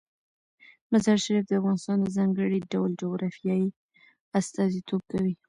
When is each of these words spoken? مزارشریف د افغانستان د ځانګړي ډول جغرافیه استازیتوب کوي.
مزارشریف 0.91 1.45
د 1.47 1.51
افغانستان 1.59 1.97
د 2.01 2.07
ځانګړي 2.17 2.59
ډول 2.71 2.91
جغرافیه 3.01 3.55
استازیتوب 4.39 5.01
کوي. 5.11 5.33